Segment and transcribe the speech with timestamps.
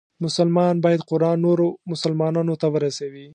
[0.23, 3.27] مسلمان باید قرآن نورو مسلمانانو ته ورسوي.